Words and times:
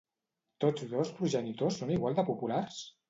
Tots 0.63 0.87
dos 0.95 1.11
progenitors 1.19 1.77
són 1.83 1.93
igual 1.99 2.19
de 2.21 2.25
populars? 2.31 2.81